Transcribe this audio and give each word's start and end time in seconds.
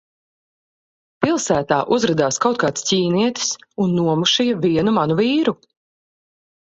Pilsētā 1.25 1.77
uzradās 1.97 2.41
kaut 2.45 2.59
kāds 2.65 2.87
ķīnietis 2.89 3.51
un 3.85 3.95
nomušīja 4.01 4.59
vienu 4.65 4.97
manu 5.01 5.19
vīru. 5.21 5.55